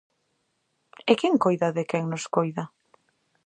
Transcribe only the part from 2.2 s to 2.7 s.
coida?